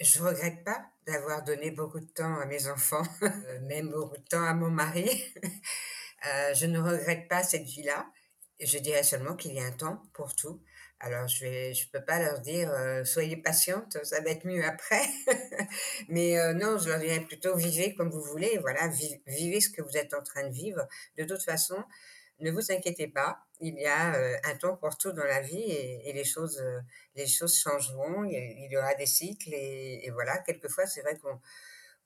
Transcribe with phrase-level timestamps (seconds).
[0.00, 4.24] Je regrette pas d'avoir donné beaucoup de temps à mes enfants, euh, même beaucoup de
[4.24, 5.08] temps à mon mari.
[6.28, 8.06] Euh, je ne regrette pas cette vie-là.
[8.60, 10.62] Je dirais seulement qu'il y a un temps pour tout.
[10.98, 15.00] Alors, je je peux pas leur dire euh, soyez patiente, ça va être mieux après.
[16.10, 18.58] Mais non, je leur dirais plutôt vivez comme vous voulez.
[18.58, 18.86] Voilà,
[19.26, 20.86] vivez ce que vous êtes en train de vivre.
[21.16, 21.82] De toute façon,
[22.40, 25.58] ne vous inquiétez pas, il y a euh, un temps pour tout dans la vie
[25.60, 26.80] et, les choses, euh,
[27.14, 28.24] les choses changeront.
[28.24, 30.38] Il y aura des cycles et, voilà.
[30.38, 31.38] Quelquefois, c'est vrai qu'on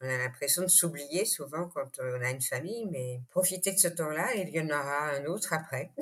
[0.06, 4.34] a l'impression de s'oublier souvent quand on a une famille, mais profitez de ce temps-là
[4.34, 5.92] et il y en aura un autre après.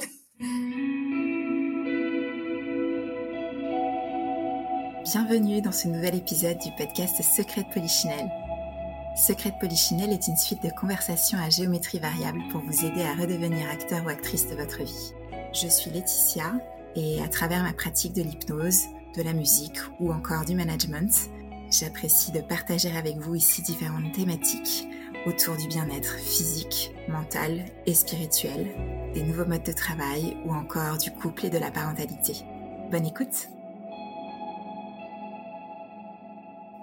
[5.04, 8.30] Bienvenue dans ce nouvel épisode du podcast Secret de Polichinelle
[9.14, 13.68] Secret Polichinelle est une suite de conversations à géométrie variable pour vous aider à redevenir
[13.68, 15.12] acteur ou actrice de votre vie.
[15.52, 16.54] Je suis Laetitia
[16.96, 18.84] et à travers ma pratique de l'hypnose,
[19.14, 21.28] de la musique ou encore du management,
[21.70, 24.86] j'apprécie de partager avec vous ici différentes thématiques
[25.26, 28.66] autour du bien-être physique, mental et spirituel,
[29.12, 32.34] des nouveaux modes de travail ou encore du couple et de la parentalité.
[32.90, 33.48] Bonne écoute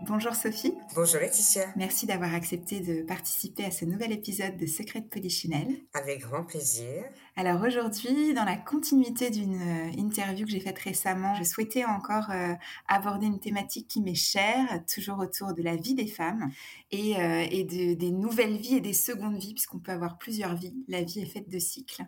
[0.04, 0.74] Bonjour Sophie.
[0.96, 1.66] Bonjour Laetitia.
[1.76, 5.76] Merci d'avoir accepté de participer à ce nouvel épisode de Secret de Polichinelle.
[5.94, 7.04] Avec grand plaisir.
[7.36, 12.32] Alors aujourd'hui, dans la continuité d'une euh, interview que j'ai faite récemment, je souhaitais encore
[12.32, 12.54] euh,
[12.88, 16.50] aborder une thématique qui m'est chère, toujours autour de la vie des femmes
[16.92, 20.56] et, euh, et de, des nouvelles vies et des secondes vies, puisqu'on peut avoir plusieurs
[20.56, 20.76] vies.
[20.88, 22.04] La vie est faite de cycles.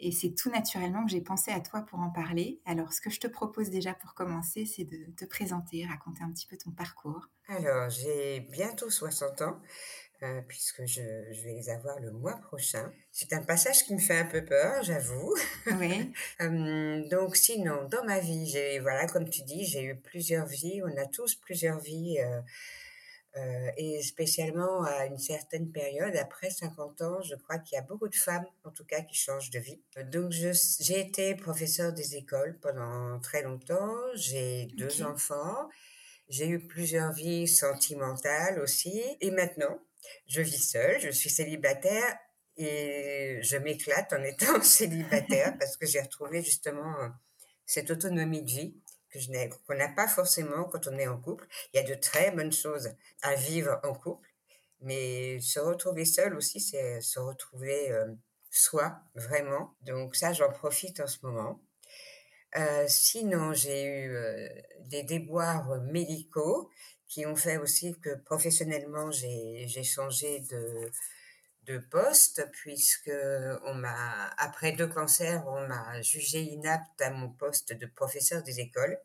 [0.00, 2.60] Et c'est tout naturellement que j'ai pensé à toi pour en parler.
[2.66, 6.30] Alors, ce que je te propose déjà pour commencer, c'est de te présenter, raconter un
[6.30, 7.28] petit peu ton parcours.
[7.48, 9.58] Alors, j'ai bientôt 60 ans,
[10.22, 12.92] euh, puisque je, vais les avoir le mois prochain.
[13.10, 15.34] C'est un passage qui me fait un peu peur, j'avoue.
[15.78, 16.12] Oui.
[16.40, 20.80] Hum, donc, sinon, dans ma vie, j'ai, voilà, comme tu dis, j'ai eu plusieurs vies.
[20.84, 22.18] On a tous plusieurs vies.
[22.20, 22.40] Euh,
[23.38, 27.82] euh, et spécialement à une certaine période, après 50 ans, je crois qu'il y a
[27.82, 29.80] beaucoup de femmes, en tout cas, qui changent de vie.
[30.10, 33.94] Donc, j'ai été professeur des écoles pendant très longtemps.
[34.14, 35.68] J'ai deux enfants.
[36.28, 39.02] J'ai eu plusieurs vies sentimentales aussi.
[39.20, 39.78] Et maintenant,
[40.26, 42.18] je vis seule, je suis célibataire
[42.56, 46.94] et je m'éclate en étant célibataire parce que j'ai retrouvé justement
[47.66, 48.74] cette autonomie de vie
[49.10, 51.46] que je n'ai, qu'on n'a pas forcément quand on est en couple.
[51.72, 52.90] Il y a de très bonnes choses
[53.22, 54.28] à vivre en couple,
[54.80, 58.06] mais se retrouver seul aussi, c'est se retrouver euh,
[58.50, 59.74] soi, vraiment.
[59.82, 61.60] Donc ça, j'en profite en ce moment.
[62.56, 64.48] Euh, sinon, j'ai eu euh,
[64.80, 66.70] des déboires médicaux
[67.06, 70.90] qui ont fait aussi que professionnellement, j'ai, j'ai changé de,
[71.68, 73.12] de poste puisque
[73.64, 78.60] on m'a après deux cancers on m'a jugé inapte à mon poste de professeur des
[78.60, 78.98] écoles.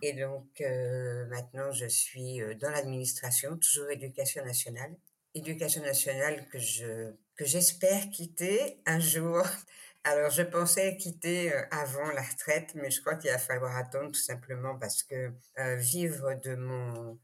[0.00, 4.94] Et donc euh, maintenant je suis euh, dans l'administration toujours éducation nationale.
[5.34, 9.42] Éducation nationale que je que j'espère quitter un jour.
[10.04, 14.12] Alors je pensais quitter euh, avant la retraite mais je crois qu'il va falloir attendre
[14.12, 15.32] tout simplement parce que
[15.78, 17.18] vivre de mon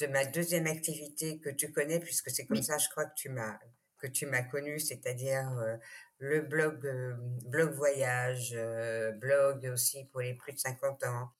[0.00, 3.28] de ma deuxième activité que tu connais puisque c'est comme ça je crois que tu
[3.28, 3.58] m'as
[4.06, 5.76] tu m'as connu, c'est-à-dire euh,
[6.18, 7.14] le blog, euh,
[7.46, 11.30] blog voyage, euh, blog aussi pour les plus de 50 ans,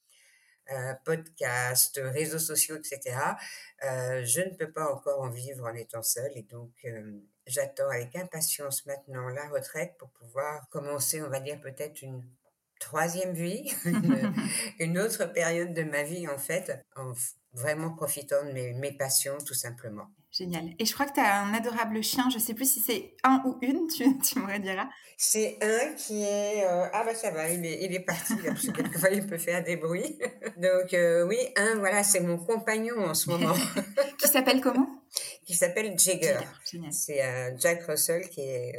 [1.04, 3.14] podcast, réseaux sociaux, etc.
[3.82, 6.70] je ne peux pas encore en vivre en étant seule et donc
[7.46, 12.24] j'attends avec impatience maintenant la retraite pour pouvoir commencer, on va dire peut-être une
[12.80, 13.72] troisième vie,
[14.78, 17.12] une, autre période de ma vie en fait, en
[17.52, 20.06] vraiment profitant de mes, mes passions tout simplement.
[20.36, 20.74] Génial.
[20.80, 22.28] Et je crois que tu as un adorable chien.
[22.28, 24.88] Je sais plus si c'est un ou une, tu, tu me rediras.
[25.16, 26.66] C'est un qui est...
[26.66, 29.38] Euh, ah bah ça va, il est, il est parti, parce que quelquefois il peut
[29.38, 30.18] faire des bruits.
[30.56, 33.54] Donc euh, oui, un, voilà, c'est mon compagnon en ce moment.
[34.18, 34.88] qui s'appelle comment?
[35.46, 36.40] Qui s'appelle Jagger.
[36.90, 38.74] C'est un Jack Russell qui est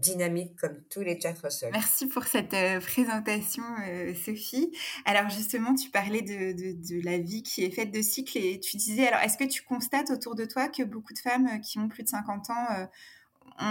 [0.00, 1.70] dynamique comme tous les Jack Russell.
[1.72, 4.72] Merci pour cette euh, présentation, euh, Sophie.
[5.04, 8.76] Alors justement, tu parlais de, de, la vie qui est faite de cycles et tu
[8.76, 11.78] disais, alors est-ce que tu constates autour de toi que beaucoup de femmes euh, qui
[11.78, 12.88] ont plus de 50 ans,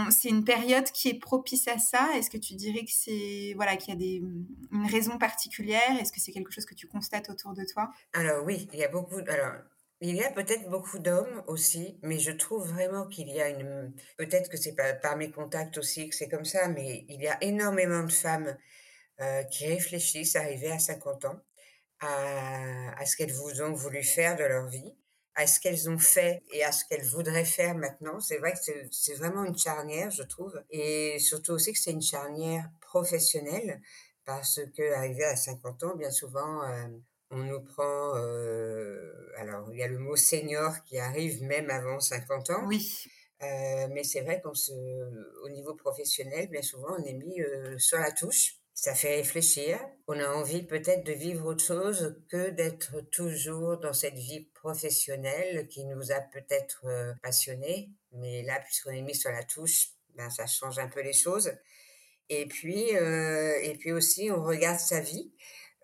[0.09, 2.09] c'est une période qui est propice à ça?
[2.15, 4.21] Est-ce que tu dirais que c'est voilà qu'il y a des,
[4.71, 5.97] une raison particulière?
[6.01, 7.91] Est-ce que c'est quelque chose que tu constates autour de toi?
[8.13, 9.19] Alors oui, il y a beaucoup.
[9.27, 9.53] Alors
[9.99, 13.93] il y a peut-être beaucoup d'hommes aussi, mais je trouve vraiment qu'il y a une...
[14.17, 17.27] Peut-être que c'est par, par mes contacts aussi que c'est comme ça, mais il y
[17.27, 18.55] a énormément de femmes
[19.21, 21.41] euh, qui réfléchissent, arrivées à 50 ans,
[21.99, 24.95] à, ce qu'elles vous ont voulu faire de leur vie,
[25.33, 28.19] à ce qu'elles ont fait et à ce qu'elles voudraient faire maintenant.
[28.19, 28.59] C'est vrai que
[28.91, 33.81] c'est vraiment une charnière, je trouve, et surtout aussi que c'est une charnière professionnelle,
[34.25, 36.63] parce que à 50 ans, bien souvent...
[36.63, 36.87] Euh,
[37.29, 38.96] on nous prend, alors
[39.77, 42.65] il y a le mot senior qui arrive même avant 50 ans.
[42.67, 43.05] Oui.
[43.39, 47.39] mais c'est vrai qu'au niveau professionnel, bien souvent, on est mis
[47.77, 49.79] sur la touche ça fait réfléchir.
[50.07, 55.67] On a envie peut-être de vivre autre chose que d'être toujours dans cette vie professionnelle
[55.67, 57.89] qui nous a peut-être euh, passionnés.
[58.11, 61.53] Mais là, puisqu'on est mis sur la touche, ben, ça change un peu les choses.
[62.29, 65.33] Et puis, euh, et puis aussi, on regarde sa vie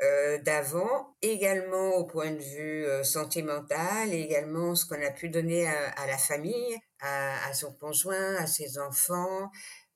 [0.03, 6.05] euh, d'avant, également au point de vue sentimental, également ce qu'on a pu donner à,
[6.05, 9.49] la famille, à, à, son conjoint, à ses enfants,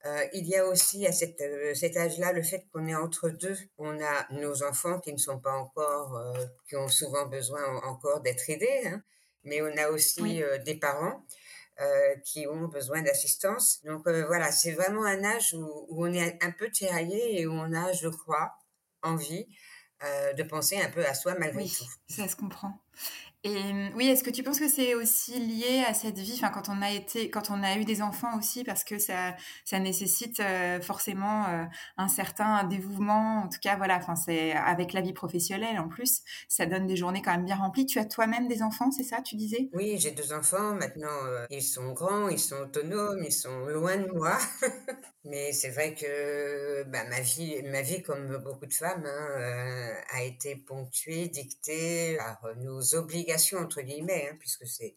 [0.07, 3.30] euh, il y a aussi à cette, euh, cet âge-là le fait qu'on est entre
[3.30, 3.57] deux.
[3.77, 8.21] On a nos enfants qui ne sont pas encore, euh, qui ont souvent besoin encore
[8.21, 9.01] d'être aidés, hein,
[9.44, 11.25] mais on a aussi des parents
[12.24, 13.83] qui ont besoin d'assistance.
[13.83, 17.51] Donc voilà, c'est vraiment un âge où, où, on est un peu tiraillé et où
[17.51, 18.51] on a, je crois,
[19.04, 19.48] envie
[20.02, 22.14] de penser un peu à soi malgré oui, tout.
[22.14, 22.80] Ça se comprend.
[23.48, 26.50] Et mmh, oui, est-ce que tu penses que c'est aussi lié à cette vie, enfin
[26.50, 29.80] quand on a été, quand on a eu des enfants aussi, parce que ça, ça
[29.80, 31.64] nécessite euh, forcément euh,
[31.96, 36.24] un certain dévouement, en tout cas voilà, enfin c'est avec la vie professionnelle en plus,
[36.50, 37.86] ça donne des journées quand même bien remplies.
[37.86, 39.70] Tu as toi-même des enfants, c'est ça, tu disais?
[39.72, 41.08] Oui, j'ai deux enfants maintenant.
[41.28, 44.38] Euh, ils sont grands, ils sont autonomes, ils sont loin de moi.
[45.24, 50.24] Mais c'est vrai que bah, ma vie, ma vie comme beaucoup de femmes, hein, a
[50.24, 54.95] été ponctuée, dictée par nos obligations entre guillemets, hein, puisque c'est,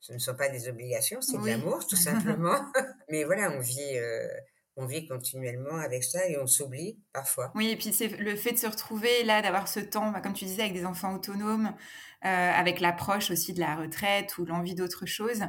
[0.00, 2.58] ce ne sont pas des obligations, c'est de l'amour, tout simplement.
[3.10, 4.28] Mais voilà, on vit, euh,
[4.76, 7.50] on vit continuellement avec ça et on s'oublie parfois.
[7.54, 10.34] Oui, et puis c'est le fait de se retrouver là, d'avoir ce temps, bah, comme
[10.34, 11.74] tu disais, avec des enfants autonomes,
[12.26, 15.42] avec l'approche aussi de la retraite ou l'envie d'autre chose,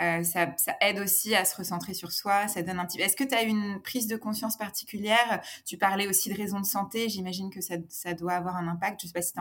[0.00, 0.48] euh, ça,
[0.80, 2.48] aide aussi à se recentrer sur soi.
[2.48, 3.00] Ça donne un petit.
[3.00, 5.40] Est-ce que tu as une prise de conscience particulière?
[5.64, 7.08] Tu parlais aussi de raisons de santé.
[7.08, 9.00] J'imagine que ça, ça, doit avoir un impact.
[9.00, 9.40] Je ne sais pas si c'est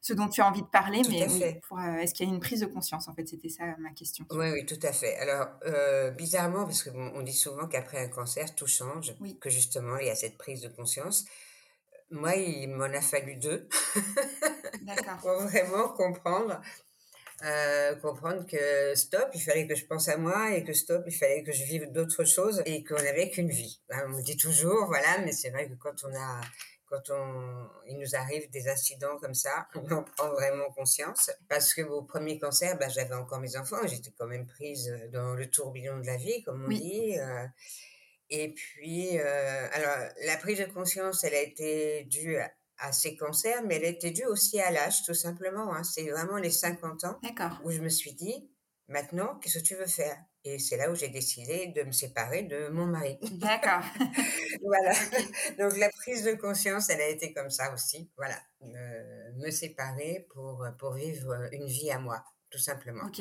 [0.00, 2.60] ce dont tu as envie de parler, mais euh, est-ce qu'il y a une prise
[2.60, 3.08] de conscience?
[3.08, 4.24] En fait, c'était ça ma question.
[4.30, 5.16] Oui, oui, tout à fait.
[5.18, 5.48] Alors,
[6.16, 10.14] bizarrement, parce qu'on dit souvent qu'après un cancer, tout change, que justement, il y a
[10.14, 11.26] cette prise de conscience.
[12.10, 13.68] Moi, il m'en a fallu deux
[15.20, 16.60] pour vraiment comprendre,
[17.44, 21.14] euh, comprendre que stop, il fallait que je pense à moi et que stop, il
[21.14, 23.80] fallait que je vive d'autres choses et qu'on n'avait qu'une vie.
[23.90, 26.40] Hein, on me dit toujours, voilà, mais c'est vrai que quand on a,
[26.86, 31.30] quand on, il nous arrive des incidents comme ça, on en prend vraiment conscience.
[31.48, 35.34] Parce que au premier cancer, bah, j'avais encore mes enfants, j'étais quand même prise dans
[35.34, 37.18] le tourbillon de la vie, comme on dit.
[37.18, 37.46] Euh,
[38.30, 42.36] et puis, euh, alors, la prise de conscience, elle a été due
[42.78, 45.74] à, ces cancers, mais elle a été due aussi à l'âge, tout simplement.
[45.74, 45.82] Hein.
[45.84, 47.20] C'est vraiment les 50 ans
[47.64, 48.48] où je me suis dit,
[48.88, 50.16] maintenant, qu'est-ce que tu veux faire?
[50.44, 53.18] Et c'est là où j'ai décidé de me séparer de mon mari.
[53.32, 53.82] D'accord.
[54.64, 54.92] voilà.
[55.58, 58.10] Donc, la prise de conscience, elle a été comme ça aussi.
[58.16, 58.36] Voilà.
[58.62, 63.04] me séparer pour, pour vivre une vie à moi, tout simplement.
[63.04, 63.20] Ok.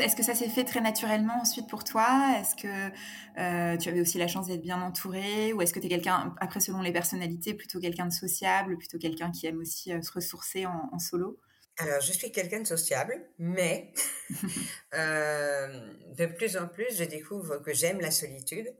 [0.00, 2.36] Est-ce que ça s'est fait très naturellement ensuite pour toi?
[2.40, 2.90] Est-ce que
[3.38, 5.52] euh, tu avais aussi la chance d'être bien entouré?
[5.52, 8.98] Ou est-ce que tu es quelqu'un, après selon les personnalités, plutôt quelqu'un de sociable, plutôt
[8.98, 11.38] quelqu'un qui aime aussi euh, se ressourcer en, solo?
[11.78, 13.92] Alors, je suis quelqu'un de sociable, mais
[14.94, 18.74] euh, de plus en plus, je découvre que j'aime la solitude,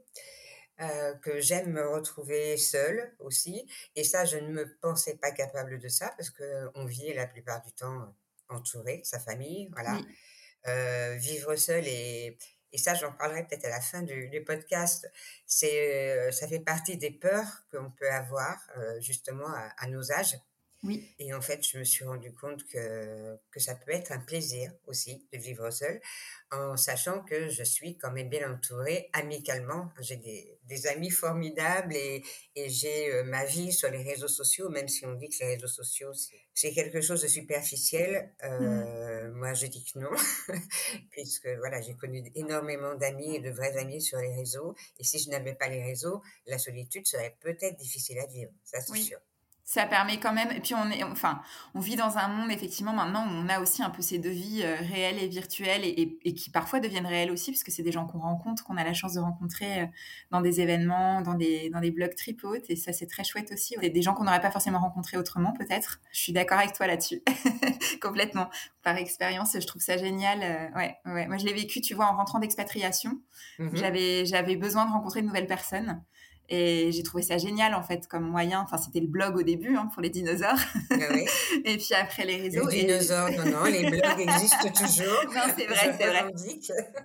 [1.23, 3.69] que j'aime me retrouver seule aussi.
[3.97, 7.61] Et ça, je ne me pensais pas capable de ça parce qu'on vit la plupart
[7.61, 8.15] du temps
[8.49, 10.01] entouré, sa famille, voilà.
[11.17, 12.37] Vivre seul et,
[12.73, 15.11] et ça j'en parlerai peut-être à la fin du, du podcast,
[15.47, 20.37] c'est euh, ça fait partie des peurs qu'on peut avoir euh, justement à, nos âges.
[20.83, 21.07] Oui.
[21.19, 24.73] Et en fait, je me suis rendu compte que, que ça peut être un plaisir
[24.87, 26.01] aussi de vivre seul,
[26.51, 29.91] en sachant que je suis quand même bien entourée amicalement.
[30.01, 32.25] J'ai des, des amis formidables et,
[32.57, 35.55] et j'ai euh, ma vie sur les réseaux sociaux, même si on dit que les
[35.57, 36.13] réseaux sociaux,
[36.55, 38.33] c'est quelque chose de superficiel.
[38.43, 39.33] Euh, mm.
[39.33, 40.11] Moi, je dis que non,
[41.11, 44.75] puisque voilà, j'ai connu énormément d'amis et de vrais amis sur les réseaux.
[44.99, 48.81] Et si je n'avais pas les réseaux, la solitude serait peut-être difficile à vivre, ça
[48.81, 49.19] c'est sûr
[49.71, 50.51] ça permet quand même.
[50.51, 51.41] Et puis on est, enfin,
[51.77, 54.31] on vit dans un monde effectivement maintenant où on a aussi un peu ces deux
[54.31, 57.93] vies euh, réelles et virtuelles et, et, qui parfois deviennent réelles aussi puisque c'est des
[57.93, 59.87] gens qu'on rencontre, qu'on a la chance de rencontrer euh,
[60.33, 63.77] dans des événements, dans des dans des blogs tripotes et ça c'est très chouette aussi.
[63.81, 66.01] Des, des gens qu'on n'aurait pas forcément rencontrés autrement peut-être.
[66.11, 67.23] Je suis d'accord avec toi là-dessus,
[68.03, 68.51] complètement.
[68.83, 70.41] Par expérience, je trouve ça génial.
[70.43, 71.29] Euh, ouais, ouais.
[71.29, 73.21] Moi je l'ai vécu, tu vois, en rentrant d'expatriation.
[73.61, 76.03] Mmh j'avais j'avais besoin de rencontrer de nouvelles personnes.
[76.53, 78.61] Et j'ai trouvé ça génial, en fait, comme moyen.
[78.61, 80.59] Enfin, c'était le blog au début hein, pour les dinosaures.
[80.91, 80.97] Ah
[81.65, 82.69] et puis après, les réseaux.
[82.69, 85.25] Les dinosaures, non, non, les blogs existent toujours.
[85.33, 86.25] Non, c'est vrai, c'est vrai.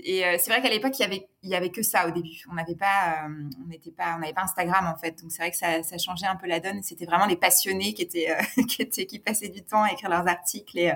[0.04, 2.12] Et euh, c'est vrai qu'à l'époque, il y avait, il y avait que ça au
[2.12, 2.44] début.
[2.50, 5.22] On n'avait pas, euh, on n'était pas, on n'avait pas Instagram, en fait.
[5.22, 6.82] Donc, c'est vrai que ça, ça, changeait un peu la donne.
[6.82, 10.10] C'était vraiment les passionnés qui étaient, euh, qui étaient, qui passaient du temps à écrire
[10.10, 10.92] leurs articles et,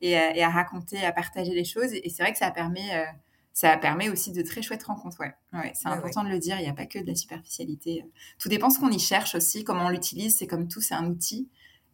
[0.00, 1.92] et, et à raconter, à partager les choses.
[1.92, 3.06] Et c'est vrai que ça permet
[3.54, 5.20] ça permet aussi de très chouettes rencontres.
[5.20, 6.58] Ouais, ouais c'est important de le dire.
[6.58, 8.04] Il n'y a pas que de la superficialité.
[8.38, 10.38] Tout dépend ce qu'on y cherche aussi, comment on l'utilise.
[10.38, 11.48] C'est comme tout, c'est un outil.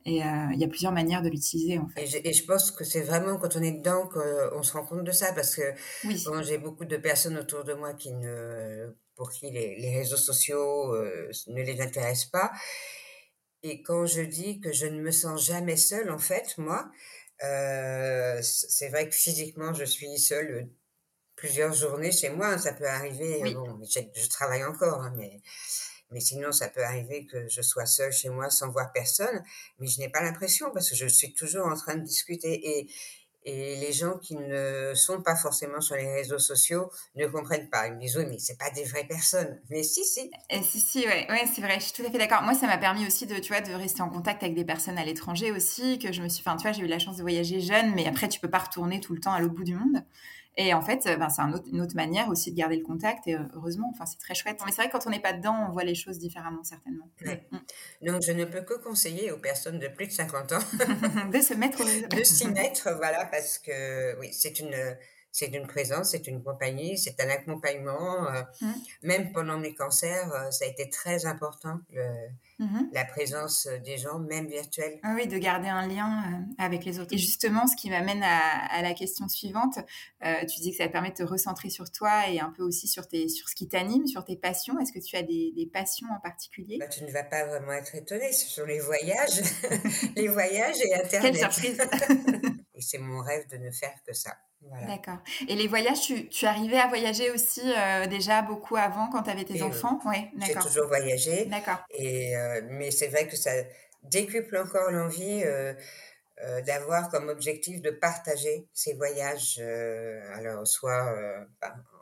[0.05, 2.03] Et euh, il y a plusieurs manières de l'utiliser en fait.
[2.25, 5.13] Et je, pense que c'est vraiment quand on est dedans qu'on se rend compte de
[5.13, 5.75] ça parce que
[6.05, 6.25] oui.
[6.45, 8.87] j'ai beaucoup de personnes autour de moi qui ne,
[9.17, 12.53] pour qui les, réseaux sociaux euh, ne les intéressent pas.
[13.63, 16.91] Et quand je dis que je ne me sens jamais seule, en fait, moi,
[17.43, 20.71] euh, c'est vrai que physiquement je suis seule
[21.39, 22.49] plusieurs journées chez moi.
[22.49, 23.55] Hein, ça peut arriver.
[23.55, 25.41] Bon, je, travaille encore, hein, mais,
[26.11, 29.43] mais sinon, ça peut arriver que je sois seule chez moi sans voir personne.
[29.79, 32.79] Mais je n'ai pas l'impression parce que je suis toujours en train de discuter.
[32.79, 32.91] Et,
[33.45, 37.87] et les gens qui ne sont pas forcément sur les réseaux sociaux ne comprennent pas.
[37.87, 39.61] Ils me disent oui, mais c'est pas des vraies personnes.
[39.71, 40.31] Mais si, si.
[40.51, 41.77] Et si, si, ouais, ouais c'est vrai.
[41.79, 42.43] Je suis tout à fait d'accord.
[42.43, 44.99] Moi, ça m'a permis aussi de, tu vois, de rester en contact avec des personnes
[44.99, 45.99] à l'étranger aussi.
[45.99, 48.07] Que je me suis, enfin, tu vois, j'ai eu la chance de voyager jeune, mais
[48.07, 50.03] après, tu peux pas retourner tout le temps à l'autre bout du monde.
[50.61, 53.29] Et en fait, ben, c'est une autre manière aussi de garder le contact.
[53.29, 54.59] Et euh, heureusement, enfin, c'est très chouette.
[54.67, 57.09] Mais c'est vrai que quand on n'est pas dedans, on voit les choses différemment, certainement.
[57.23, 57.59] Mm.
[58.07, 60.59] Donc, je ne peux que conseiller aux personnes de plus de 50 ans
[61.33, 64.75] de se mettre, de s'y mettre, voilà, parce que oui, c'est une
[65.33, 68.29] c'est une présence, c'est une compagnie, c'est un accompagnement.
[68.29, 68.73] Euh, mmh.
[69.03, 71.79] Même pendant mes cancers, euh, ça a été très important,
[72.59, 74.99] mmh la présence des gens, même virtuels.
[75.05, 77.13] Ah oui, de garder un lien euh, avec les autres.
[77.13, 79.79] Et justement, ce qui m'amène à, la question suivante,
[80.21, 83.07] tu dis que ça permet de te recentrer sur toi et un peu aussi sur,
[83.07, 84.79] tes, sur ce qui t'anime, sur tes passions.
[84.81, 86.79] Est-ce que tu as des, passions en particulier?
[86.79, 89.43] Bah, Tu ne vas pas vraiment être étonnée, ce sont les voyages,
[90.17, 91.33] les voyages et Internet.
[91.33, 91.79] Quelle surprise
[92.79, 94.37] Et c'est mon rêve de ne faire que ça.
[94.87, 95.19] D'accord.
[95.49, 99.31] Et les voyages, tu, tu, arrivais à voyager aussi euh, déjà beaucoup avant quand tu
[99.31, 100.01] avais tes enfants?
[100.05, 100.17] Oui,
[100.47, 101.45] J'ai toujours voyagé.
[101.47, 101.79] D'accord.
[101.91, 103.51] Et, euh, mais c'est vrai que ça
[104.05, 105.43] décuple encore l'envie.
[105.45, 105.75] Euh,
[106.45, 111.45] euh, d'avoir comme objectif de partager ces voyages, euh, alors soit euh,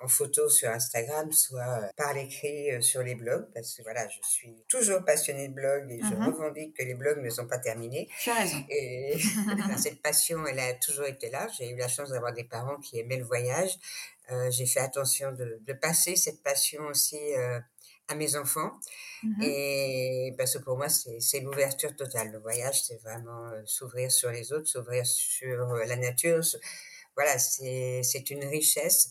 [0.03, 4.55] en photo sur Instagram, soit par l'écrit sur les blogs, parce que voilà, je suis
[4.69, 6.27] toujours passionnée de blogs et je mm-hmm.
[6.27, 8.11] revendique que les blogs ne sont pas terminés.
[8.21, 8.63] Tu as raison.
[8.69, 9.17] Et
[9.79, 11.49] cette passion, elle a toujours été là.
[11.57, 13.79] J'ai eu la chance d'avoir des parents qui aimaient le voyage.
[14.51, 17.17] J'ai fait attention de, de, passer cette passion aussi
[18.09, 18.73] à mes enfants.
[19.23, 22.33] Mmh et parce que pour moi, c'est l'ouverture totale.
[22.33, 26.41] Le voyage, c'est vraiment euh, s'ouvrir sur les autres, s'ouvrir sur euh, la nature.
[27.17, 29.09] Voilà, c'est une richesse.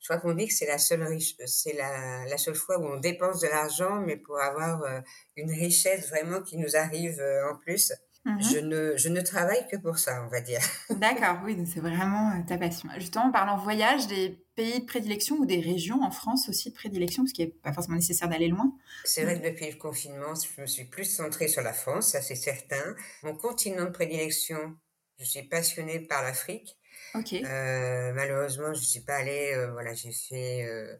[0.00, 1.04] Je crois qu'on dit que c'est la seule
[1.46, 5.00] c'est la, la, seule fois où on dépense de l'argent, mais pour avoir euh,
[5.36, 7.92] une richesse vraiment qui nous arrive en plus.
[8.28, 10.60] Mmh je, ne, je ne travaille que pour ça, on va dire.
[10.90, 12.90] D'accord, oui, c'est vraiment ta passion.
[12.98, 16.74] Justement, en parlant voyage, des pays de prédilection ou des régions en France aussi de
[16.74, 18.70] prédilection, parce qu'il n'est pas forcément nécessaire d'aller loin
[19.04, 22.20] C'est vrai que depuis le confinement, je me suis plus centrée sur la France, ça
[22.20, 22.94] c'est certain.
[23.22, 24.76] Mon continent de prédilection,
[25.18, 26.76] je suis passionnée par l'Afrique.
[27.14, 27.32] Ok.
[27.32, 30.64] Euh, malheureusement, je ne suis pas allée, euh, voilà, j'ai fait...
[30.64, 30.94] Euh,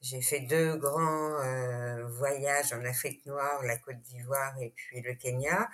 [0.00, 1.38] j'ai fait deux grands
[2.18, 5.70] voyages en Afrique noire, la Côte d'Ivoire et puis le Kenya.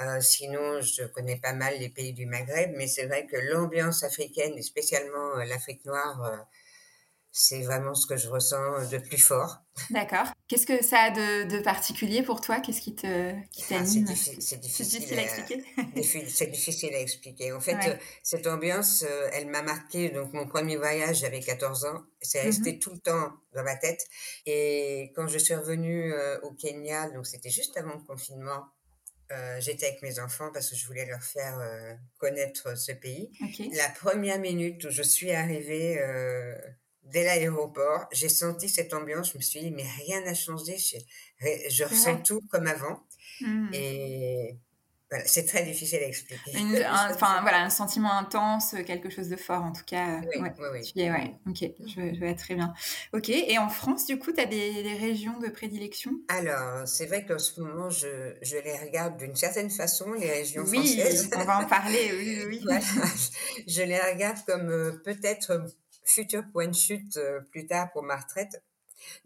[0.00, 4.02] Euh, sinon, je connais pas mal les pays du Maghreb, mais c'est vrai que l'ambiance
[4.04, 6.36] africaine, et spécialement euh, l'Afrique noire, euh,
[7.30, 9.58] c'est vraiment ce que je ressens de plus fort.
[9.90, 10.26] D'accord.
[10.48, 12.60] Qu'est-ce que ça a de, particulier pour toi?
[12.60, 15.64] Qu'est-ce qui te qui ah, C'est difficile, à, expliquer.
[16.28, 17.52] c'est difficile à expliquer.
[17.52, 20.10] En fait, cette ambiance, elle m'a marqué.
[20.10, 22.02] Donc, mon premier voyage, j'avais 14 ans.
[22.20, 22.78] C'est resté mm-hmm.
[22.80, 24.04] tout le temps dans ma tête.
[24.44, 28.66] Et quand je suis revenue au Kenya, donc c'était juste avant le confinement,
[29.32, 33.30] euh, j'étais avec mes enfants parce que je voulais leur faire euh, connaître ce pays.
[33.72, 36.54] La première minute où je suis arrivée euh,
[37.04, 39.32] dès l'aéroport, j'ai senti cette ambiance.
[39.32, 40.76] Je me suis dit, mais rien n'a changé.
[40.78, 43.02] Je, ressens tout comme avant.
[43.40, 43.70] Mmh.
[43.72, 44.56] Et
[45.26, 46.52] c'est très difficile à expliquer.
[47.10, 50.20] enfin, voilà, un sentiment intense, quelque chose de fort en tout cas.
[50.20, 50.52] Oui, ouais.
[50.96, 51.34] oui, ouais.
[51.46, 52.72] Ok, je, vais très bien.
[53.12, 56.12] Ok, et en France, du coup, tu as des, régions de prédilection?
[56.28, 60.64] Alors, c'est vrai qu'en ce moment, je, je les regarde d'une certaine façon, les régions
[60.64, 61.28] françaises.
[61.32, 62.60] Oui, on va en parler, oui, oui.
[62.64, 62.80] voilà,
[63.66, 65.66] je les regarde comme euh, peut-être
[66.04, 68.62] futur point de chute euh, plus tard pour ma retraite.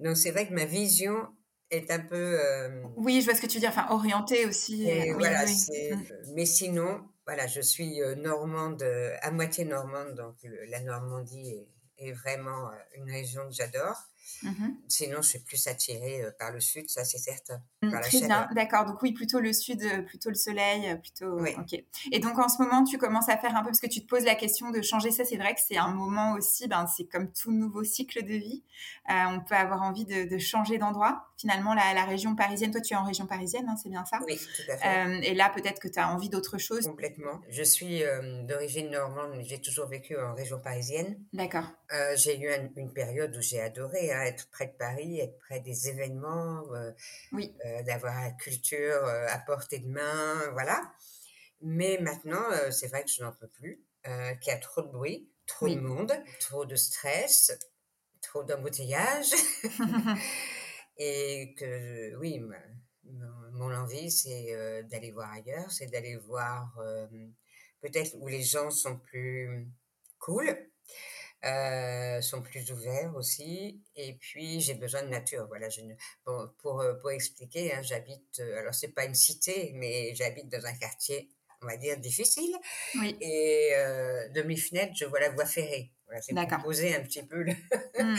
[0.00, 1.28] Donc, c'est vrai que ma vision
[1.70, 2.38] est un peu.
[2.40, 4.88] Euh, oui, je vois ce que tu veux dire, enfin orienté aussi.
[4.88, 6.02] Et voilà, mm.
[6.34, 8.82] Mais sinon, voilà, je suis euh, normande,
[9.22, 10.36] à moitié normande, donc
[10.68, 11.66] la Normandie
[11.98, 14.08] est, est vraiment euh, une région que j'adore.
[14.42, 14.50] Mmh
[14.88, 17.60] Sinon, je suis plus attirée euh, par le sud, ça c'est certain.
[17.82, 18.84] Mmh, très bien, d'accord.
[18.84, 21.40] Donc oui, plutôt le sud, euh, plutôt le soleil, euh, plutôt.
[21.40, 21.54] Oui.
[21.58, 21.82] Ok.
[22.12, 24.06] Et donc en ce moment, tu commences à faire un peu parce que tu te
[24.06, 25.24] poses la question de changer ça.
[25.24, 26.68] C'est vrai que c'est un moment aussi.
[26.68, 28.62] Ben, c'est comme tout nouveau cycle de vie.
[29.08, 31.28] on peut avoir envie de, changer d'endroit.
[31.36, 32.70] Finalement, la, région parisienne.
[32.70, 34.18] Toi, tu es en région parisienne, hein, c'est bien ça?
[34.26, 35.28] Oui, tout à fait.
[35.28, 36.86] et là, peut-être que tu as envie d'autre chose.
[36.86, 37.40] Complètement.
[37.48, 38.02] Je suis
[38.44, 41.18] d'origine normande, mais j'ai toujours vécu en région parisienne.
[41.32, 41.66] D'accord.
[42.16, 45.88] j'ai eu une période où j'ai adoré hein, être près de Paris, être près des
[45.88, 46.92] événements, euh,
[47.32, 47.54] oui.
[47.64, 50.80] Euh, d'avoir la culture euh, à portée de main, voilà.
[51.62, 55.30] Mais maintenant, c'est vrai que je n'en peux plus, qu'il y a trop de bruit,
[55.46, 57.50] trop de monde, trop de stress,
[58.20, 59.30] trop d'embouteillage.
[60.96, 62.40] et que, oui,
[63.52, 66.78] mon envie, c'est d'aller voir ailleurs, c'est d'aller voir
[67.80, 69.68] peut-être où les gens sont plus
[70.18, 70.70] cool,
[71.44, 73.80] euh, sont plus ouverts aussi.
[73.94, 75.46] Et puis, j'ai besoin de nature.
[75.48, 75.82] Voilà, je
[76.24, 80.48] bon, pour, euh, pour expliquer, hein, j'habite, euh, alors c'est pas une cité, mais j'habite
[80.48, 81.28] dans un quartier,
[81.62, 82.54] on va dire, difficile.
[83.00, 83.16] Oui.
[83.20, 83.72] Et
[84.34, 85.92] de mes fenêtres, je vois la voie ferrée.
[86.06, 87.44] Voilà, c'est pour poser un petit peu.
[87.98, 88.16] Mmh.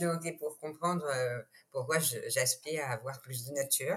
[0.00, 1.06] Donc, et pour comprendre
[1.70, 3.96] pourquoi j'aspire à avoir plus de nature.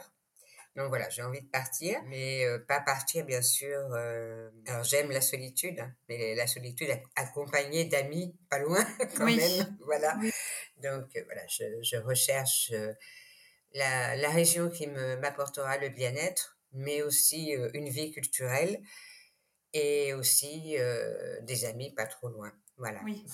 [0.75, 3.79] Donc voilà, j'ai envie de partir, mais euh, pas partir bien sûr.
[3.93, 8.83] Euh, alors j'aime la solitude, hein, mais la solitude accompagnée d'amis pas loin
[9.17, 9.77] quand même.
[9.85, 10.17] Voilà.
[10.81, 12.73] Donc euh, voilà, je, je recherche
[13.73, 18.81] la, la, région qui m'apportera le bien-être, mais aussi une vie culturelle
[19.73, 20.75] et aussi
[21.43, 22.51] des amis pas trop loin.
[22.77, 23.01] Voilà.
[23.05, 23.25] Oui.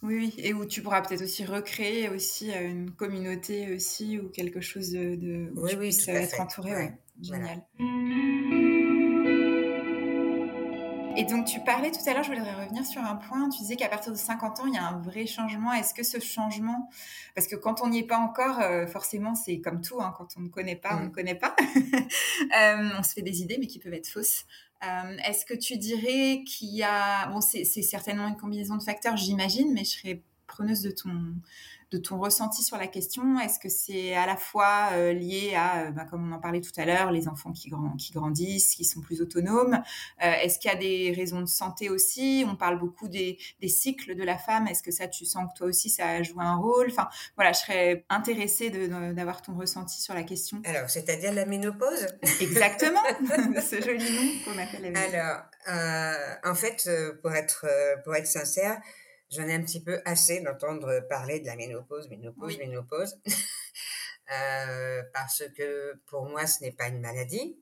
[0.00, 4.92] Oui, et où tu pourras peut-être aussi recréer aussi une communauté aussi ou quelque chose
[4.92, 6.72] de, où oui, tu oui, puisses être entouré.
[6.72, 6.92] Ouais.
[7.20, 7.66] Génial.
[11.18, 13.48] Et donc, tu parlais tout à l'heure, je voudrais revenir sur un point.
[13.48, 15.72] Tu disais qu'à partir de 50 ans, il y a un vrai changement.
[15.72, 16.88] Est-ce que ce changement,
[17.34, 20.28] parce que quand on n'y est pas encore, euh, forcément, c'est comme tout, hein, quand
[20.36, 21.12] on ne connaît pas, on ne mmh.
[21.12, 21.56] connaît pas.
[22.56, 24.46] Euh, on se fait des idées, mais qui peuvent être fausses.
[24.84, 29.16] Euh, est-ce que tu dirais qu'il y a, bon, c'est certainement une combinaison de facteurs,
[29.16, 31.34] j'imagine, mais je serais preneuse de ton,
[31.90, 33.38] de ton ressenti sur la question?
[33.40, 36.60] Est-ce que c'est à la fois euh, lié à, euh, bah, comme on en parlait
[36.60, 39.82] tout à l'heure, les enfants qui, qui, grandissent, qui sont plus autonomes
[40.20, 42.44] Est-ce qu'il y a des raisons de santé aussi?
[42.46, 44.66] On parle beaucoup des, des cycles de la femme.
[44.66, 46.88] Est-ce que ça, tu sens que toi aussi, ça a joué un rôle?
[46.90, 48.70] Enfin, voilà, je serais intéressée
[49.14, 50.60] d'avoir ton ressenti sur la question.
[50.64, 52.06] Alors, c'est-à-dire la ménopause?
[52.40, 53.02] Exactement,
[53.62, 56.88] ce joli nom qu'on appelle la Alors, en fait,
[57.22, 57.66] pour être,
[58.04, 58.78] pour être sincère,
[59.30, 63.20] J'en ai un petit peu assez d'entendre parler de la ménopause, ménopause, ménopause.
[64.32, 67.60] euh, parce que pour moi, ce n'est pas une maladie.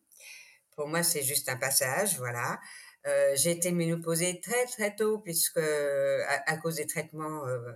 [0.76, 2.60] Pour moi, c'est juste un passage, voilà.
[3.06, 7.72] Euh, j'ai été ménopausée très très tôt puisque à, cause des traitements euh,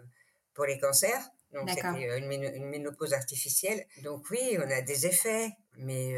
[0.55, 1.23] pour les cancers.
[1.53, 3.85] Donc c'était une, une, ménopause artificielle.
[4.03, 6.15] Donc oui, on a des effets, mais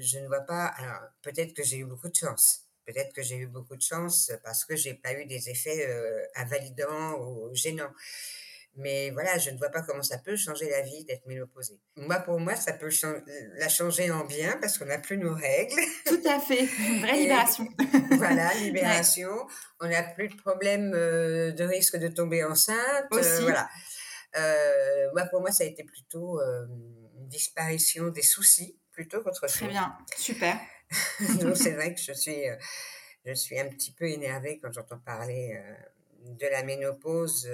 [0.00, 0.66] je ne vois pas.
[0.66, 2.69] Alors peut-être que j'ai eu beaucoup de chance.
[2.90, 6.24] Peut-être que j'ai eu beaucoup de chance parce que j'ai pas eu des effets euh,
[6.34, 7.92] invalidants ou gênants.
[8.76, 11.78] Mais voilà, je ne vois pas comment ça peut changer la vie d'être ménopausée.
[11.96, 12.90] Moi, pour moi, ça peut
[13.56, 15.80] la changer en bien parce qu'on n'a plus nos règles.
[16.06, 17.66] Tout à fait, une vraie libération.
[18.12, 19.30] voilà, libération.
[19.80, 23.06] On n'a plus de problème euh, de risque de tomber enceinte.
[23.12, 25.12] Euh, Aussi.
[25.12, 29.58] moi, pour moi, ça a été plutôt une disparition des soucis plutôt qu'autre chose.
[29.58, 30.58] Très bien, super.
[31.40, 32.56] Donc c'est vrai que je suis, euh,
[33.24, 37.48] je suis un petit peu énervée quand j'entends parler euh, de la ménopause.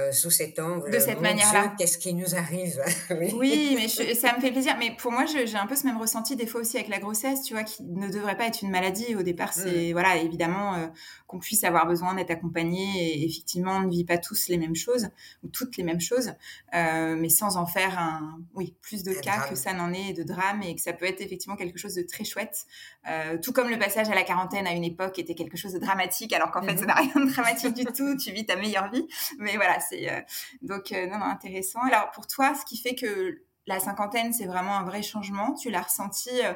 [0.00, 0.90] Euh, sous cet angle.
[0.90, 1.74] De cette manière-là.
[1.78, 2.80] Qu'est-ce qui nous arrive?
[3.34, 4.76] Oui, mais ça me fait plaisir.
[4.78, 7.42] Mais pour moi, j'ai un peu ce même ressenti des fois aussi avec la grossesse,
[7.42, 9.14] tu vois, qui ne devrait pas être une maladie.
[9.14, 9.92] Au départ, c'est, mm.
[9.92, 10.86] voilà, évidemment, euh,
[11.26, 13.14] qu'on puisse avoir besoin d'être accompagné.
[13.14, 15.08] Et effectivement, on ne vit pas tous les mêmes choses,
[15.42, 16.32] ou toutes les mêmes choses,
[16.74, 20.22] euh, mais sans en faire un, oui, plus de cas que ça n'en est de
[20.22, 22.66] drame et que ça peut être effectivement quelque chose de très chouette.
[23.42, 26.32] tout comme le passage à la quarantaine à une époque était quelque chose de dramatique,
[26.32, 26.86] alors qu'en fait, ça mm-hmm.
[26.86, 28.16] n'a rien de dramatique du tout.
[28.16, 29.06] Tu vis ta meilleure vie.
[29.38, 30.20] Mais voilà, euh,
[30.62, 31.80] donc euh, non, non, intéressant.
[31.82, 35.54] Alors pour toi, ce qui fait que la cinquantaine, c'est vraiment un vrai changement.
[35.54, 36.54] Tu l'as ressenti euh,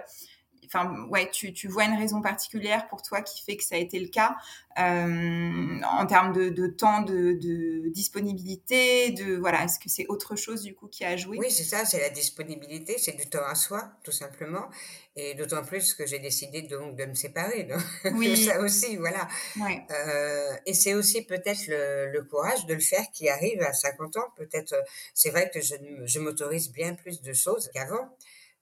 [0.66, 3.78] enfin ouais tu, tu, vois une raison particulière pour toi qui fait que ça a
[3.78, 4.36] été le cas
[4.78, 10.36] euh, en termes de, de temps de, de, disponibilité de voilà est-ce que c'est autre
[10.36, 11.38] chose du coup qui a joué?
[11.38, 14.68] Oui c'est ça c'est la disponibilité c'est du temps à soi tout simplement
[15.16, 17.82] et d'autant plus que j'ai décidé donc de me séparer donc
[18.14, 18.36] oui.
[18.36, 19.28] ça aussi voilà
[19.60, 19.84] ouais.
[19.90, 24.16] euh, et c'est aussi peut-être le, le, courage de le faire qui arrive à 50
[24.16, 24.74] ans peut-être
[25.14, 25.74] c'est vrai que je,
[26.04, 28.10] je m'autorise bien plus de choses qu'avant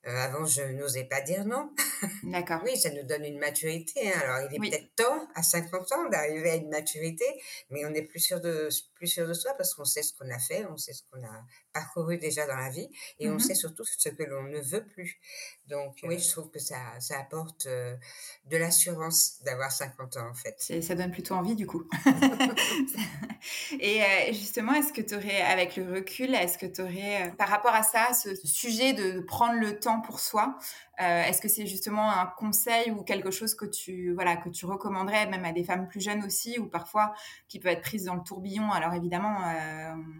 [0.05, 1.71] euh, avant, je n'osais pas dire non.
[2.23, 2.61] D'accord.
[2.65, 4.11] oui, ça nous donne une maturité.
[4.11, 4.19] Hein.
[4.21, 7.25] Alors, il est peut-être temps, à 50 ans, d'arriver à une maturité,
[7.69, 8.67] mais on est plus sûr de,
[9.03, 11.21] plus sûr de soi parce qu'on sait ce qu'on a fait, on sait ce qu'on
[11.25, 12.87] a parcouru déjà dans la vie
[13.19, 15.19] et on mmh sait surtout ce que l'on ne veut plus.
[15.67, 17.97] Donc oui, je trouve que ça, ça apporte euh,
[18.45, 20.81] de l'assurance d'avoir 50 ans en fait.
[20.81, 21.83] Ça donne plutôt envie du coup.
[23.79, 27.31] et euh, justement, est-ce que tu aurais, avec le recul, est-ce que tu aurais, euh,
[27.31, 30.57] par rapport à ça, ce sujet de prendre le temps pour soi,
[30.99, 35.25] est-ce que c'est justement un conseil ou quelque chose que tu, voilà, que tu recommanderais
[35.25, 37.13] même à des femmes plus jeunes aussi ou parfois
[37.49, 39.37] qui peuvent être prises dans le tourbillon Alors évidemment,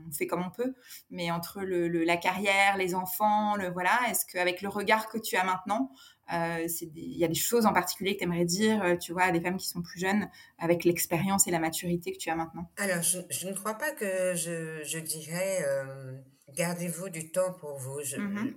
[0.08, 0.74] on fait comme on peut,
[1.10, 5.36] mais entre le, la carrière, les enfants, le voilà, est-ce qu'avec le regard que tu
[5.36, 5.92] as maintenant,
[6.32, 9.24] euh, il y a des choses en particulier que tu aimerais dire, euh, tu vois,
[9.24, 12.36] à des femmes qui sont plus jeunes, avec l'expérience et la maturité que tu as
[12.36, 12.72] maintenant?
[12.78, 16.18] Alors, je, ne crois pas que je, dirais, euh,
[16.56, 18.00] gardez-vous du temps pour vous.
[18.00, 18.54] Mm-hmm.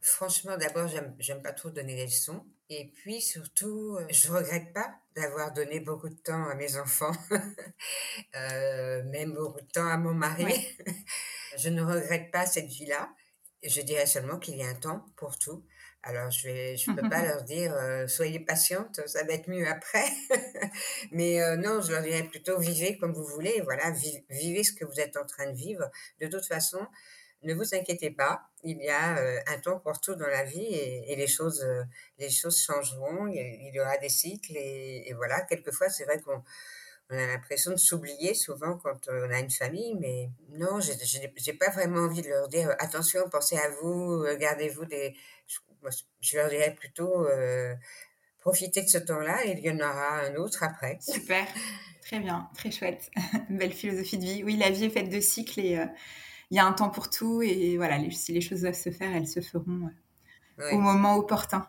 [0.00, 2.44] Franchement, d'abord, j'aime pas trop donner des leçons.
[2.72, 7.12] Et puis, surtout, je regrette pas d'avoir donné beaucoup de temps à mes enfants,
[8.34, 10.54] même beaucoup de temps à mon mari.
[11.58, 13.10] je ne regrette pas cette vie-là.
[13.64, 15.64] Je dirais seulement qu'il y a un temps pour tout.
[16.04, 19.66] Alors, je ne je peux pas leur dire euh, soyez patiente, ça va être mieux
[19.66, 20.06] après.
[21.10, 23.60] Mais euh, non, je leur dirais plutôt vivez comme vous voulez.
[23.62, 23.90] Voilà,
[24.30, 25.90] vivez ce que vous êtes en train de vivre.
[26.20, 26.86] De toute façon,
[27.42, 28.42] ne vous inquiétez pas.
[28.62, 31.64] Il y a euh, un temps pour tout dans la vie et, les choses,
[32.18, 33.26] les choses changeront.
[33.28, 35.40] Il y aura des cycles et, voilà.
[35.42, 36.42] Quelquefois, c'est vrai qu'on
[37.12, 41.58] on a l'impression de s'oublier souvent quand on a une famille, mais non, je n'ai
[41.58, 45.16] pas vraiment envie de leur dire attention, pensez à vous, gardez-vous des,
[46.20, 47.74] je leur dirais plutôt euh,
[48.40, 50.98] profitez de ce temps-là et il y en aura un autre après.
[51.00, 51.46] Super,
[52.02, 53.10] très bien, très chouette.
[53.50, 54.44] Belle philosophie de vie.
[54.44, 55.86] Oui, la vie est faite de cycles et euh,
[56.50, 59.14] il y a un temps pour tout et voilà, si les choses doivent se faire,
[59.14, 59.90] elles se feront
[60.58, 61.66] euh, au moment opportun.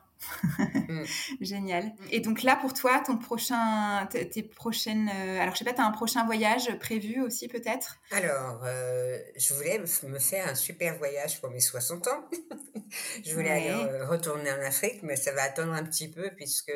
[0.88, 1.04] Mm.
[1.42, 1.94] Génial.
[2.12, 5.82] Et donc là, pour toi, ton prochain, tes prochaines, euh, alors je sais pas, tu
[5.82, 7.98] as un prochain voyage prévu aussi peut-être?
[8.12, 12.30] Alors, euh, je voulais me faire un super voyage pour mes 60 ans.
[13.26, 16.74] je voulais aller euh, retourner en Afrique, mais ça va attendre un petit peu puisque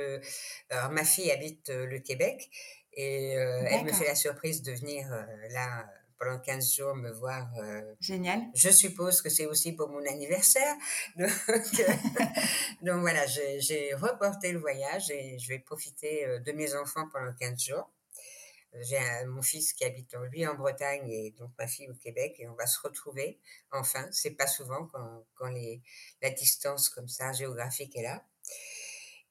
[0.70, 2.50] alors, ma fille habite le Québec
[2.98, 5.10] et elle me fait la surprise de venir
[5.52, 5.86] là
[6.18, 7.48] pendant 15 jours me voir.
[7.58, 8.42] Euh, Génial.
[8.54, 10.76] Je suppose que c'est aussi pour mon anniversaire.
[11.18, 11.32] Donc,
[11.80, 11.94] euh,
[12.82, 17.34] donc voilà, j'ai reporté le voyage et je vais profiter euh, de mes enfants pendant
[17.34, 17.92] 15 jours.
[18.82, 22.48] J'ai mon fils qui habite lui en Bretagne et donc ma fille au Québec et
[22.50, 23.40] on va se retrouver.
[23.72, 25.82] Enfin, c'est pas souvent quand, quand les,
[26.22, 28.26] la distance comme ça géographique est là.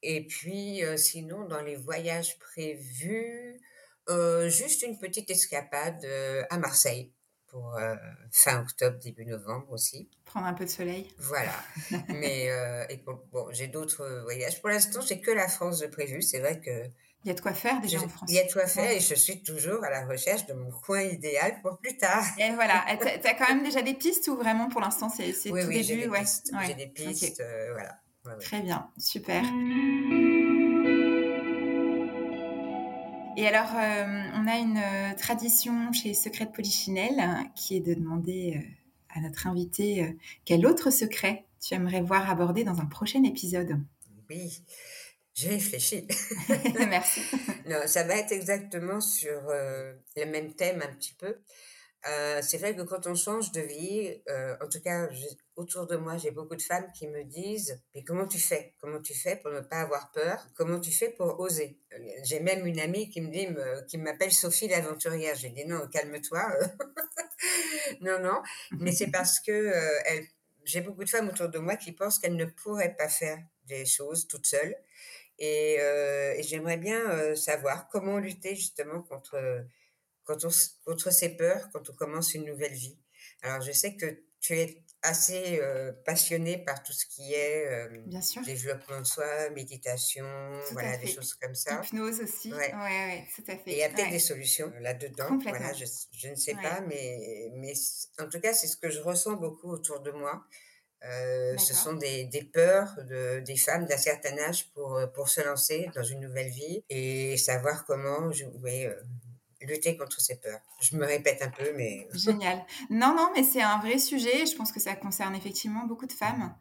[0.01, 3.61] Et puis sinon, dans les voyages prévus,
[4.09, 7.11] euh, juste une petite escapade euh, à Marseille
[7.47, 7.95] pour euh,
[8.31, 10.09] fin octobre, début novembre aussi.
[10.25, 11.07] Prendre un peu de soleil.
[11.17, 11.53] Voilà.
[12.09, 12.49] Mais
[12.89, 14.59] et bon, j'ai d'autres voyages.
[14.61, 16.21] Pour l'instant, j'ai que la France de prévu.
[16.21, 16.89] C'est vrai que
[17.23, 18.29] il y a de quoi faire déjà en France.
[18.29, 20.69] Il y a de quoi faire et je suis toujours à la recherche de mon
[20.69, 22.23] coin idéal pour plus tard.
[22.37, 25.61] Et voilà, tu as, quand même déjà des pistes ou vraiment pour l'instant c'est oui,
[25.61, 27.99] tout oui, J'ai des, pistes, j'ai des pistes, voilà.
[28.41, 29.43] Très bien, super.
[33.37, 37.21] Et alors, euh, on a une euh, tradition chez Secret de Polichinelle
[37.55, 38.67] qui est de demander euh,
[39.13, 43.77] à notre invité quel autre secret tu aimerais voir abordé dans un prochain épisode.
[44.29, 44.63] Oui,
[45.33, 46.07] j'ai réfléchi.
[46.89, 47.21] Merci.
[47.67, 51.35] non, ça va être exactement sur le même thème un petit peu.
[52.07, 55.09] Euh, c'est vrai que quand on change de vie, euh, en tout cas
[55.55, 58.75] autour de moi, j'ai beaucoup de femmes qui me disent mais comment tu fais?
[58.79, 60.45] Comment tu fais pour ne pas avoir peur?
[60.53, 61.79] Comment tu fais pour oser?
[62.23, 63.47] J'ai même une amie qui me dit
[63.87, 65.35] qui m'appelle Sophie l'aventurière.
[65.35, 66.41] J'ai dit non, calme-toi.
[68.01, 68.41] non non,
[68.79, 70.25] mais c'est parce que euh, elle,
[70.63, 73.85] j'ai beaucoup de femmes autour de moi qui pensent qu'elles ne pourraient pas faire des
[73.85, 74.75] choses toutes seules.
[75.39, 79.65] Et, et j'aimerais bien savoir comment lutter justement contre
[80.25, 80.49] quand on,
[80.85, 82.97] contre ses peurs, quand on commence une nouvelle vie.
[83.41, 87.87] Alors, je sais que tu es assez euh, passionnée par tout ce qui est euh,
[88.07, 88.41] Bien sûr.
[88.43, 90.25] développement de soi, méditation,
[90.71, 91.81] voilà, des choses comme ça.
[91.83, 92.51] Hypnose aussi.
[92.51, 93.63] Oui, ouais, tout à fait.
[93.67, 95.37] Et il y a peut-être des solutions là-dedans.
[95.43, 97.73] Voilà, je, je, ne sais pas, mais, mais
[98.19, 100.43] en tout cas, c'est ce que je ressens beaucoup autour de moi.
[101.03, 105.41] Euh, ce sont des, des peurs de, des femmes d'un certain âge pour, pour se
[105.41, 108.89] lancer dans une nouvelle vie et savoir comment jouer,
[109.65, 110.59] lutter contre ses peurs.
[110.81, 112.07] Je me répète un peu, mais...
[112.13, 112.65] Génial.
[112.89, 114.45] Non, non, mais c'est un vrai sujet.
[114.45, 116.55] Je pense que ça concerne effectivement beaucoup de femmes.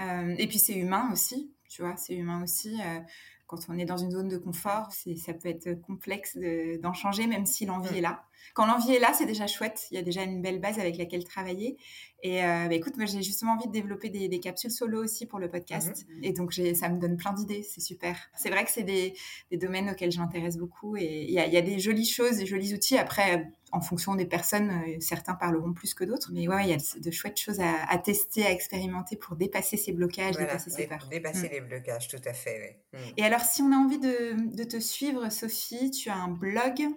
[0.00, 2.80] Euh, et puis c'est humain aussi, tu vois, c'est humain aussi.
[2.80, 3.00] Euh,
[3.46, 6.38] quand on est dans une zone de confort, ça peut être complexe
[6.80, 7.96] d'en changer, même si l'envie mm.
[7.96, 8.27] est là.
[8.54, 9.86] Quand l'envie est là, c'est déjà chouette.
[9.90, 11.76] Il y a déjà une belle base avec laquelle travailler.
[12.22, 15.38] Et euh, bah, écoute, moi j'ai justement envie de développer des, capsules solo aussi pour
[15.38, 16.06] le podcast.
[16.08, 16.24] Mhm.
[16.24, 18.16] Et donc ça me donne plein d'idées, c'est super.
[18.34, 19.14] C'est vrai que c'est des,
[19.52, 22.98] domaines auxquels je m'intéresse beaucoup et il y, a des jolies choses, des jolis outils.
[22.98, 26.30] Après, en fonction des personnes, euh, certains parleront plus que d'autres.
[26.32, 29.92] Mais ouais, il y a de chouettes choses à, tester, à expérimenter pour dépasser ces
[29.92, 31.06] blocages, dépasser ces peurs.
[31.08, 31.52] Dépasser mm.
[31.52, 32.80] les blocages, tout à fait.
[32.92, 32.96] Mm.
[33.18, 36.88] Et alors, si on a envie de, de te suivre, Sophie, tu as un blog?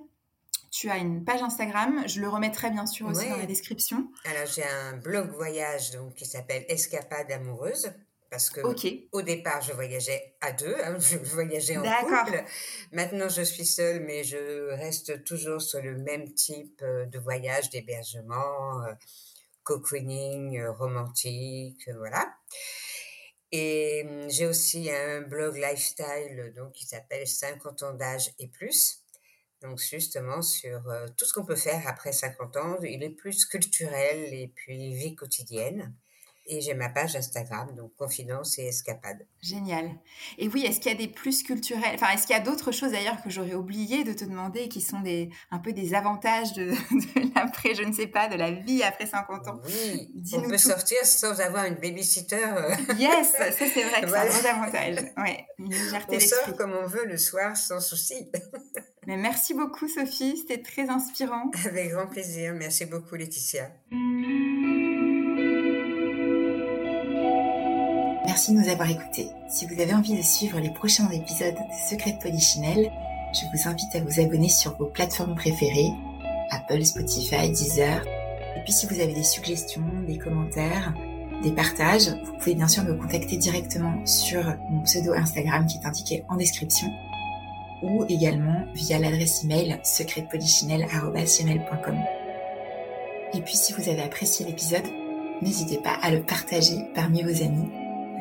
[0.72, 4.10] Tu as une page Instagram, je le remettrai bien sûr aussi dans la description.
[4.24, 7.92] Alors j'ai un blog voyage donc, qui s'appelle Escapade amoureuse
[8.30, 8.62] parce que
[9.12, 12.46] au départ je voyageais à deux, hein, je voyageais en couple.
[12.94, 17.70] Maintenant je suis seule, mais je reste toujours sur le même type euh, de voyage,
[17.70, 18.94] d'hébergement, euh,
[19.64, 22.34] cocooning, euh, romantique, voilà.
[23.52, 29.01] Et hum, j'ai aussi un blog lifestyle donc qui s'appelle 50 ans d'âge et plus.
[29.62, 33.45] Donc justement sur euh, tout ce qu'on peut faire après 50 ans, il est plus
[33.45, 35.93] culturel et puis vie quotidienne.
[36.47, 39.28] Et j'ai ma page Instagram, donc Confidence et Escapade.
[39.41, 39.91] Génial.
[40.39, 42.71] Et oui, est-ce qu'il y a des plus culturels Enfin, est-ce qu'il y a d'autres
[42.71, 46.54] choses d'ailleurs que j'aurais oublié de te demander qui sont des, un peu des avantages
[46.54, 46.71] de,
[47.36, 49.62] l'après, je ne sais pas, de la vie après 50 ans?
[49.65, 52.43] Oui, on peut sortir sans avoir une babysitter.
[52.43, 52.76] Euh.
[52.97, 54.95] Yes, ça c'est vrai que c'est un gros avantage.
[55.17, 55.74] Ouais, une
[56.10, 58.32] on sort comme on veut le soir sans souci.
[59.12, 61.52] Mais merci beaucoup Sophie, c'était très inspirant.
[61.65, 62.54] Avec grand plaisir.
[62.58, 63.69] Merci beaucoup Laetitia.
[68.26, 69.28] Merci de nous avoir écoutés.
[69.50, 72.89] Si vous avez envie de suivre les prochains épisodes de Secret de Polichinelle,
[73.34, 75.91] je vous invite à vous abonner sur vos plateformes préférées,
[76.52, 78.06] Apple, Spotify, Deezer.
[78.56, 80.93] Et puis si vous avez des suggestions, des commentaires,
[81.43, 85.86] des partages, vous pouvez bien sûr me contacter directement sur mon pseudo Instagram qui est
[85.86, 86.88] indiqué en description
[87.82, 91.98] ou également via l'adresse email secretpolichinelle.com.
[93.34, 94.86] Et puis si vous avez apprécié l'épisode,
[95.41, 97.70] n'hésitez pas à le partager parmi vos amis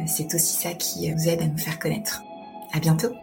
[0.06, 2.22] c'est aussi ça qui vous aide à nous faire connaître.
[2.72, 3.14] À bientôt!